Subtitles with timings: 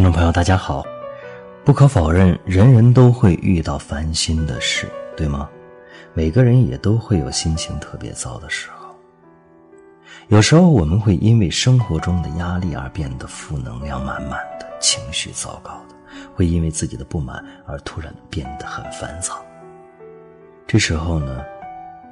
[0.00, 0.82] 听众朋友，大家好。
[1.62, 5.46] 不可否认，人人都会遇到烦心的事，对吗？
[6.14, 8.96] 每个人也都会有心情特别糟的时候。
[10.28, 15.94] 有时候我们会因为生活中的压力而变得负能量满满的，情绪糟糕的，
[16.34, 19.34] 会因为自己的不满而突然变得很烦躁。
[20.66, 21.44] 这时候呢，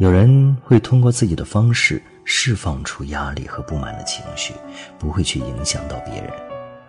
[0.00, 4.52] 有人会通过自己的方式释放出压力和不满的情绪，
[4.98, 6.32] 不会去影响到别人；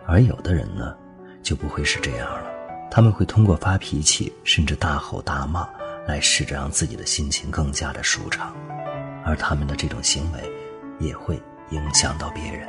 [0.08, 0.96] 而有的人呢，
[1.42, 2.50] 就不会是这样了，
[2.90, 5.68] 他们会通过发脾气，甚至大吼大骂，
[6.06, 8.56] 来试着让自己的心情更加的舒畅，
[9.24, 10.40] 而他们的这种行为。
[11.00, 11.40] 也会
[11.70, 12.68] 影响到别人。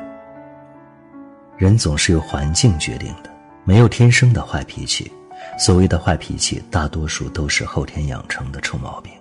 [1.57, 3.31] 人总是由环境决定的，
[3.63, 5.11] 没有天生的坏脾气。
[5.58, 9.11] 所谓的坏脾气，大多数都是后天养成的臭毛病。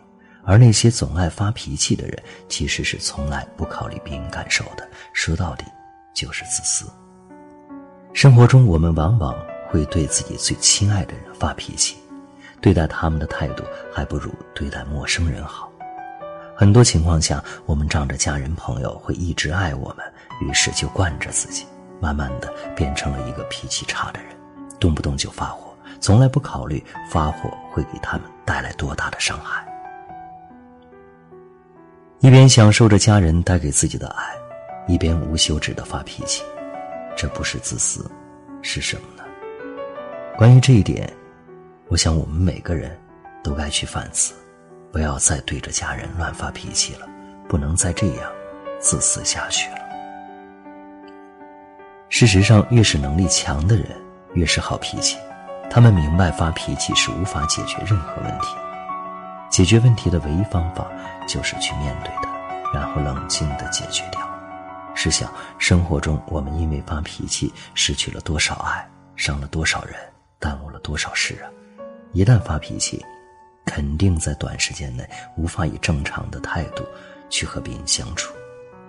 [0.44, 4.86] 而那些总爱发脾气的人，其实是从来不考虑别人感受的。
[5.14, 5.64] 说到底，
[6.14, 6.84] 就是自私。
[8.12, 9.34] 生活中，我们往往
[9.68, 11.96] 会对自己最亲爱的人发脾气，
[12.60, 15.70] 对待他们的态度还不如对待陌生人好。
[16.56, 20.04] 很多情况下，我们仗着家人朋友会一直爱我们，
[20.40, 21.64] 于是就惯着自己，
[22.00, 24.30] 慢慢的变成了一个脾气差的人，
[24.80, 29.64] 动不动就发火，从来不考虑发火会给他们带来多大的伤害。
[32.18, 34.24] 一边享受着家人带给自己的爱，
[34.88, 36.42] 一边无休止的发脾气，
[37.20, 38.08] 这不是自私，
[38.62, 39.24] 是什么呢？
[40.36, 41.12] 关于这一点，
[41.88, 42.96] 我想我们每个人
[43.42, 44.32] 都该去反思。
[44.92, 47.08] 不要再对着家人乱发脾气了，
[47.48, 48.30] 不能再这样
[48.78, 49.78] 自私下去了。
[52.08, 53.86] 事实上，越是能力强的人，
[54.34, 55.18] 越是好脾气。
[55.68, 58.46] 他们明白发脾气是无法解决任何问题，
[59.50, 60.86] 解决问题的唯一方法
[61.26, 62.30] 就是去面对它，
[62.72, 64.20] 然后冷静地解决掉。
[65.00, 69.94] 试想，生活中我们因为发脾气失去了多少爱，伤了多少人，
[70.40, 71.46] 耽误了多少事啊！
[72.12, 73.00] 一旦发脾气，
[73.64, 76.84] 肯定在短时间内无法以正常的态度
[77.30, 78.34] 去和别人相处，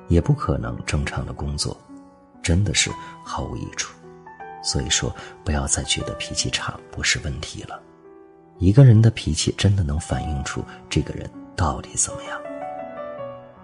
[0.08, 1.80] 也不可能正常的工作，
[2.42, 2.90] 真的是
[3.24, 3.94] 毫无益处。
[4.64, 5.16] 所以说，
[5.46, 7.80] 不要再觉得脾气差不是问题了。
[8.58, 12.42] 一个人的脾气真的能反映出这个人到底怎么样。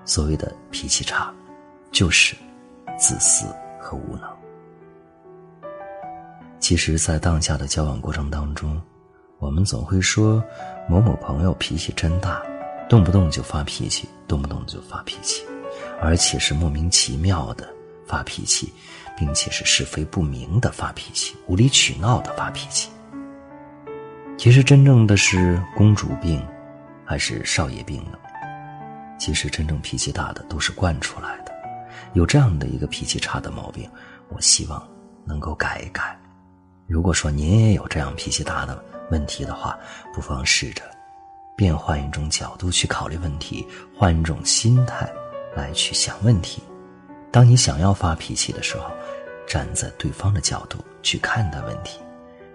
[0.05, 1.33] 所谓的脾气差，
[1.95, 2.35] 就是
[2.99, 3.45] 自私
[3.79, 4.29] 和无能。
[6.59, 8.79] 其实，在当下的交往过程当中。
[9.37, 10.43] 我们总会说，
[10.89, 12.41] 某某朋友脾气真大，
[12.89, 15.45] 动不动就发脾气，动不动就发脾气，
[16.01, 17.67] 而且是莫名其妙的
[18.07, 18.73] 发脾气，
[19.17, 22.89] 并且是是非不明的发脾气，无理取闹的发脾气。
[24.37, 26.45] 其实真正的是公主病，
[27.05, 28.17] 还是少爷病呢？
[29.19, 31.44] 其实真正脾气大的都是惯出来的，
[32.15, 33.89] 有这样的一个脾气差的毛病，
[34.29, 34.81] 我希望
[35.25, 36.17] 能够改一改。
[36.87, 39.77] 如果说您也有这样脾气大的，问题的话，
[40.13, 40.81] 不妨试着
[41.57, 45.11] 变换一种角度去考虑问题，换一种心态
[45.55, 46.63] 来去想问题。
[47.31, 48.89] 当你想要发脾气的时候，
[49.45, 51.99] 站在对方的角度去看待问题，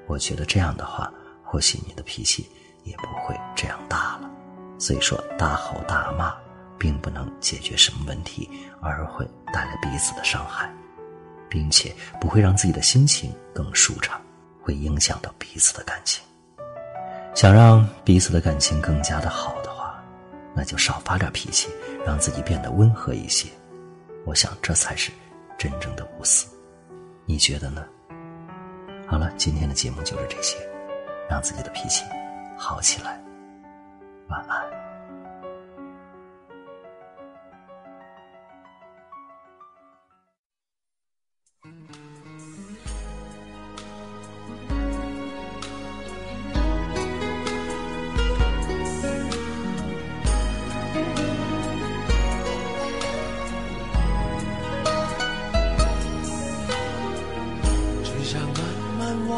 [0.06, 1.12] 我觉得这样的话，
[1.44, 2.48] 或许你的脾气
[2.82, 4.30] 也不会这样大了。
[4.78, 6.34] 所以说，大吼大骂
[6.80, 10.72] 并不能解决什么问题，而会带来彼此的伤害，
[11.50, 14.18] 并且不会让自己的心情更舒畅，
[14.62, 16.24] 会影响到彼此的感情。
[17.34, 20.02] 想让彼此的感情更加的好的话，
[20.56, 21.68] 那就少发点脾气，
[22.04, 23.46] 让自己变得温和一些。
[24.24, 25.12] 我想这才是
[25.58, 26.48] 真正的无私，
[27.26, 27.84] 你觉得呢？
[29.06, 30.56] 好了，今天的节目就是这些，
[31.28, 32.04] 让自己的脾气
[32.56, 33.22] 好起来。
[34.28, 34.89] 晚安。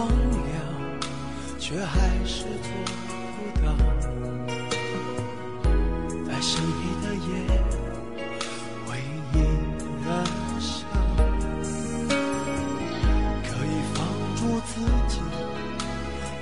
[0.02, 0.14] 忘了
[1.60, 1.94] 却还
[2.26, 2.68] 是做
[3.36, 3.66] 不到，
[6.26, 7.28] 在深黑的夜
[8.88, 8.90] 为
[9.32, 9.36] 你
[10.04, 10.10] 燃
[10.58, 10.80] 烧，
[13.44, 13.96] 可以放
[14.34, 14.70] 逐自
[15.06, 15.14] 己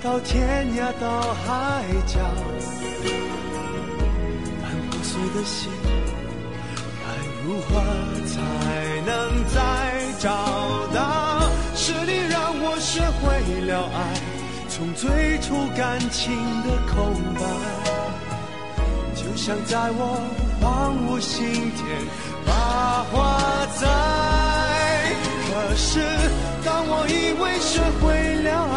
[0.02, 1.04] 到天涯到
[1.34, 1.44] 海
[2.06, 2.18] 角，
[4.62, 5.70] 但破碎的心
[7.04, 7.06] 该
[7.44, 7.68] 如何
[8.26, 8.32] 才
[9.04, 9.58] 能再
[10.18, 10.59] 找？
[13.86, 14.14] 爱，
[14.68, 17.40] 从最初感情的空白，
[19.14, 20.20] 就像在我
[20.60, 21.86] 荒芜心田
[22.46, 23.86] 把花栽。
[25.48, 26.00] 可是
[26.64, 28.06] 当我以为学会
[28.42, 28.76] 了爱，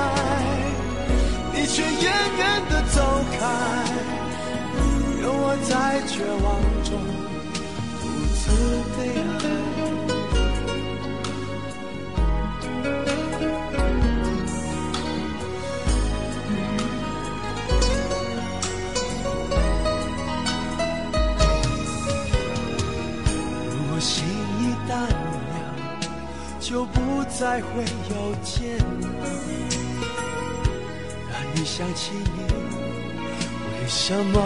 [1.54, 2.06] 你却远
[2.38, 2.98] 远的走
[3.38, 3.42] 开，
[5.22, 6.14] 留我在绝
[6.44, 6.73] 望。
[24.94, 25.16] 一淡了，
[26.60, 29.26] 就不再会有煎熬。
[31.32, 32.40] 当你想起你，
[33.72, 34.40] 为什么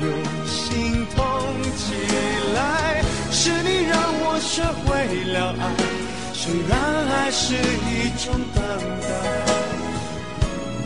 [0.00, 0.04] 又
[0.46, 1.18] 心痛
[1.76, 1.92] 起
[2.54, 2.56] 来？
[3.30, 3.92] 是你让
[4.24, 5.62] 我学会了爱，
[6.32, 6.72] 虽然
[7.08, 8.62] 爱是一种等
[9.02, 9.06] 待。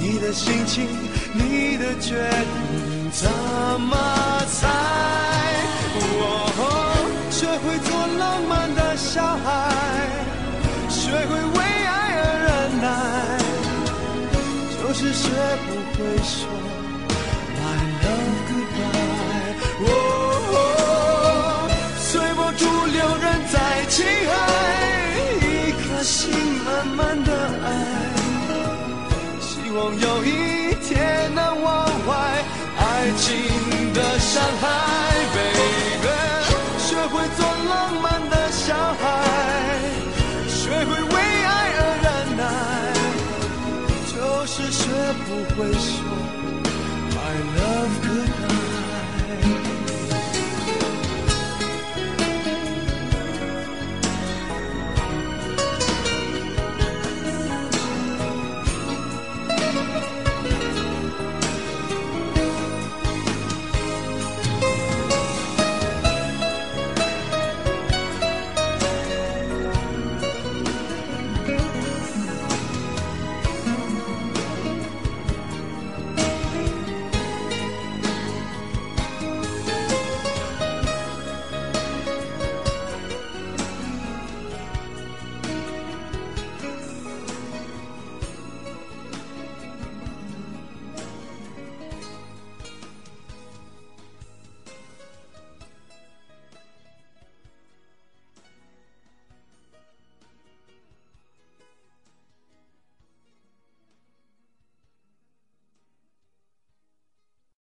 [0.00, 0.86] 你的心情，
[1.32, 3.30] 你的决定，怎
[3.80, 3.96] 么
[4.50, 5.05] 猜？
[7.66, 9.48] 会做浪漫的小孩，
[10.88, 12.86] 学会为爱而忍耐，
[14.70, 15.24] 就是学
[15.66, 16.48] 不会说
[17.58, 17.68] I
[18.04, 19.52] love goodbye。
[19.82, 19.90] 哦，
[21.98, 23.54] 随波逐流，人在
[23.88, 24.30] 情海，
[25.42, 25.44] 一
[25.82, 26.30] 颗心
[26.64, 27.30] 满满的
[27.64, 27.66] 爱。
[29.40, 32.14] 希望有一天能忘怀
[32.78, 33.26] 爱情
[33.92, 34.85] 的伤害。